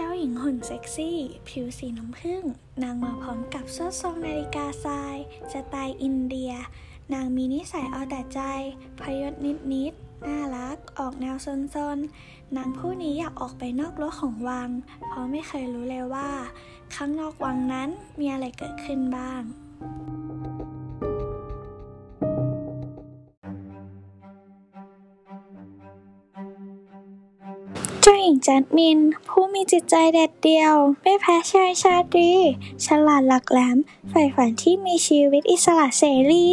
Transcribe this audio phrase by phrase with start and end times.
[0.00, 1.18] เจ้าหญิงหุ่นเซ็กซี่
[1.48, 2.42] ผิวสีน้ำผึ้ง
[2.82, 5.16] นางมาพร้อมกับสร้อยทรงนาฬิกาทราย
[5.52, 6.52] สไตล์อินเดีย
[7.12, 8.40] นางมีนิสัยเอาแต่ใจ
[9.00, 9.34] พยศ
[9.72, 11.46] นิดๆน่ารัก ออกแนวซ
[11.96, 14.70] นๆ นางผู้นี้อยากออกไปนอกรั้วของวัง
[15.08, 16.30] เพราะไม่เคยรู้เลยว่า
[16.94, 17.88] ข้างนอกวังนั้น
[18.20, 19.40] มีอะไรเกิดขึ้นบ้าง
[28.08, 28.98] เจ้าหญิงจัสมิน
[29.28, 32.30] ผู้มีจิตใจเด็ดเดี่ยว ไม่แพ้ชายชาตรี
[32.84, 33.76] ฉลาดหลักแหลม
[34.10, 36.48] ใฝ่ฝันที่มีชีวิตอิสระเสรี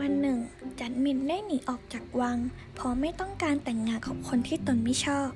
[0.00, 0.38] วันหนึ่ง
[0.80, 2.38] จัสมินได้หนีออกจากวัง
[2.74, 5.30] เพราะไม่ต้องการแต่งงานกับคนที่ตนไม่ชอบ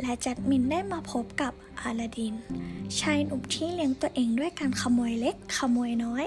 [0.00, 2.34] และจัสมินได้มาพบกับอาลาดิน
[3.00, 6.24] ชายหนุ่มที่เลี้ยงตัวเองด้วยการขโมยเล็กขโมยน้อย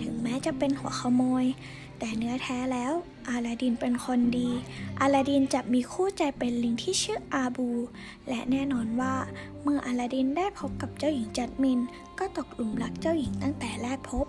[0.00, 1.44] ถึงแม้จะเป็นหัวขโมย
[1.98, 2.92] แต่เนื้อแท้แล้ว
[3.28, 4.48] อาลาดินเป็นคนดี
[5.00, 7.70] อาลาดินจะมีคู่ใจเป็นลิงที่ชื่ออาบู
[8.28, 9.14] และแน่นอนว่า
[9.62, 11.80] เมื่ออาลาดินได้พบกับเจ้าหญิงจัสมิน
[12.18, 14.26] ก็ตกหลุมรักเจ้าหญิงตั้งแต่แรกพบ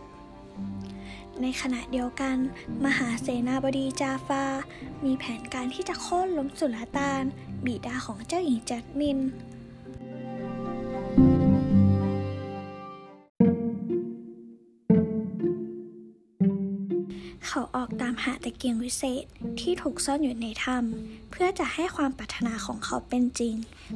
[1.41, 2.37] ในขณะเดียวกัน
[2.85, 4.43] มหาเสนาบดีจาฟา
[5.05, 7.23] มีแผนการที่จะโค่นล้มสุลต่าน
[7.65, 9.19] บิดาของเจ้าหญิงจัดมิน
[17.49, 19.23] เขาออกตามหาตะเกียงวิเศษ
[19.59, 23.55] ที่ถูกซ่อนอยู่ในถ้ำเพื่อจะให้ความปรารถนาของเขาเป็นจริง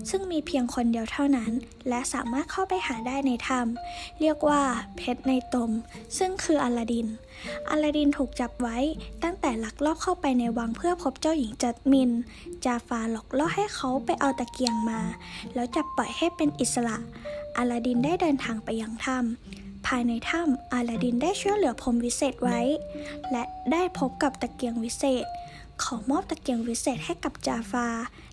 [0.10, 1.52] ซึ่งมีเพียงคนเดียวเท่านั้น
[1.90, 4.62] และสามารถเข้าไปหาได้ในถ้ำเรียกว่า
[4.98, 5.72] เพชรในตม
[6.18, 7.08] ซึ่งคืออลาดิน
[7.70, 8.78] อลาดินถูกจับไว้
[9.24, 12.12] ตั้งแต่ลักลอบเข้าไปในวังเพื่อพบเจ้าหญิงจัดมิน
[12.66, 15.00] จาฟาหลอกล่อให้เขาไปเอาตะเกียงมา
[15.54, 16.98] แล้วจับปล่อยให้เป็นอิสระ
[17.58, 22.60] อลาดินได้เดินทางไปยังถ้ำ ภายในถ้ำอาลาดินได้ช่วยเหลือพรมวิเศษไว้
[23.32, 25.26] และได้พบกับตะเกียงวิเศษ
[25.84, 27.88] ขอมอบตะเกียงวิเศษให้กับจาฟา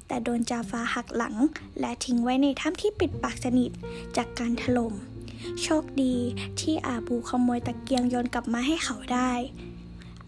[0.06, 1.36] แต่โดนจาฟาหักหลัง
[1.80, 3.70] และทิ้งไว้ในถ้ำที่ปิดปากสนิท
[4.16, 4.94] จากการถล่ม
[5.62, 6.16] โชคดี
[6.60, 9.32] ที่อาบูขโมยตะเกียงโยนกลับมาให้เขาได้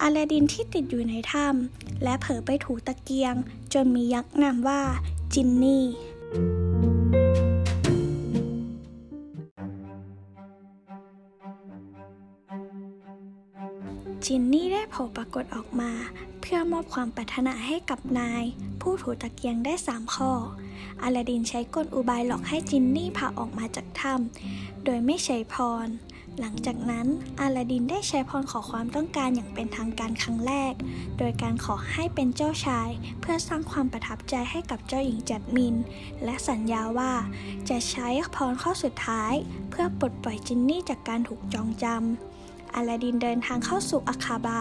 [0.02, 3.34] อาลาดินที่ติดอยู่ในถ้ำและเผลอไปถูตะเกียง
[3.74, 4.80] จนมียักษ์นามว่า
[5.34, 5.84] จินนี่
[14.26, 15.90] จินนี่ได้โผล่ปรากฏออกมา
[16.40, 18.44] เพื่อมอบความปรารถนาให้กับนาย
[18.80, 20.32] ผู้ถูตะเกียงได้สามข้อ
[21.02, 25.56] อาลาดินใช้กลอุบายหลอกให้จินนี่พาออกมาจากถ้ำโดยไม่ใช้พ
[25.86, 25.88] ร
[26.40, 27.06] หลังจากนั้น
[27.40, 30.72] อาลาดินได้ใช้พรขอความต้องการอย่างเป็นทางการครั้งแรก
[31.18, 32.88] โดยการขอให้เป็นเจ้าชาย
[33.20, 35.74] เพื่อสร้างความประทับใจให้กับเจ้าหญิงจัดมิน
[36.24, 37.12] และสัญญาว่า
[37.68, 39.32] จะใช้พรข้อสุดท้าย
[39.70, 44.60] เพื่อปลดปล่อยจินนี่จากการถูกจองจำ อาลาดินเดินทางเข้าสู่อาคาบา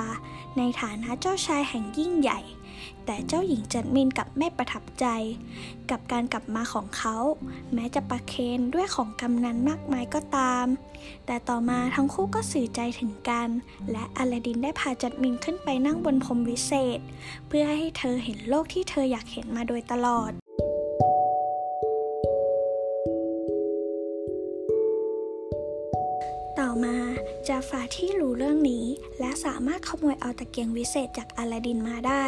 [0.57, 2.39] ในฐานะเจ้าชายแห่งยิ่งใหญ่
[3.05, 5.05] แต่เจ้าหญิงจัดมินกับไม่ประทับใจ
[5.89, 7.17] กับการกลับมาของเขา
[7.73, 10.65] แม้จะประเคนด้วยของกำนันมากมายก็ตาม
[11.25, 13.49] แต่ต่อมาทั้งคู่ก็สื่อใจถึงกัน
[13.91, 16.99] และอาลาดินได้พาจัดมินขึ้นไปนั่งบนพรมวิเศษ
[17.47, 20.31] เพื่อให้เธอเห็นโลกที่เธออยากเห็นมาโดยตลอด
[26.85, 26.97] มา
[27.47, 28.85] จาฟาที่รู้เรื่องนี้
[29.19, 32.25] และสามารถขโมยเอาตะเกียงวิเศษจากอาลาดินมาได้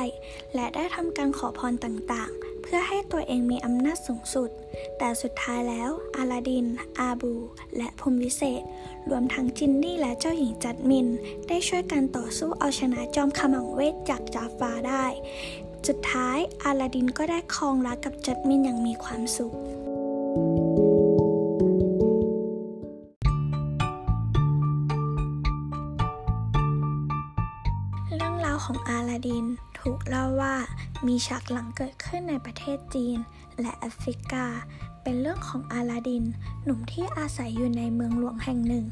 [0.55, 4.49] และได้ทำการขอพรต่างๆ เพื่อให้ตัวเองมีอำนาจสูงสุด
[4.97, 6.65] แต่สุดท้ายแล้วอาลาดิน
[6.99, 7.33] อาบู
[7.77, 8.61] และพรมวิเศษ
[9.09, 11.07] รวมทั้งจินนี่และเจ้าหญิงจัดมิน
[11.47, 15.05] ได้ช่วยกันต่อสู้เอาชนะจอมขมังเวทจากจาฟาได้
[15.87, 19.53] สุดท้ายอาลาดินก็ได้ครองรักกับจัดมินอย่างมีความสุข
[28.63, 29.45] ของอาลาดิน
[29.79, 30.55] ถูกเล่าว่า
[31.07, 33.17] มีฉากหลังเกิดขึ้นในประเทศจีน
[33.61, 34.45] และแอฟริกา
[35.03, 36.23] เป็นเรื่องของอาลาดิน
[36.63, 38.85] หนุ่มที่อาศัยอยู่ในเมืองหลวงแห่งหนึ่ง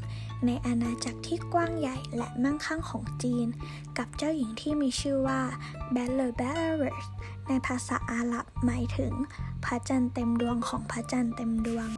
[0.46, 3.46] ในอาณาจักรที่กว้างใหญ่และมั่งคั่งของจีน
[3.98, 5.40] กับเจ้าหญิงที่มีชื่อว่า
[5.92, 7.06] เบลเลเบลเรส
[7.48, 9.12] ในภาษาอาหรับหมายถึง
[9.64, 11.88] พระจันทร์เต็มดวงของพระจันทร์เต็มดวง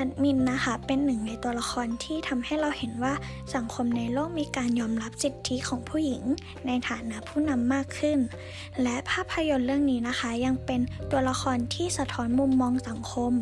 [0.00, 3.14] จัดมินนะคะ เป็นหนึ่งในตัวละครที่ทำให้เราเห็นว่า
[3.54, 6.22] สังคมในโลกมีการยอมรับสิทธิของผู้หญิง
[6.66, 8.18] ในฐานะผู้นำมากขึ้น
[8.82, 10.80] และภาพยนตร์เรื่องนี้นะคะ ยังเป็น
[11.10, 13.32] ตัวละครที่สะท้อนมุมมองสังคม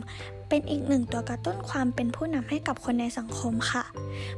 [0.48, 3.84] เป็นอีกหนึ่งตัวกระตุ้นความเป็นผู้นำให้กับคนในสังคมค่ะ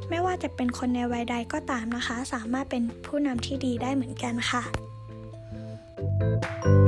[0.09, 4.63] ไม่ว่าจะเป็นคนในวัยใดก็ตามนะคะ สามารถเป็นผู้นำที่ดีได้เหมือนกันค่ะ
[6.79, 6.80] ส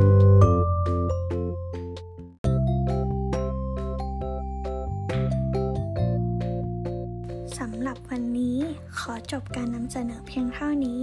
[9.33, 11.01] จบการนำเสนอเพียงเท่านี้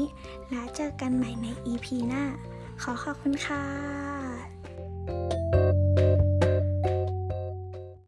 [0.51, 2.25] และเจอกันใหม่ใน EP หน้า
[2.83, 5.40] ขอขอบคุณค่ะ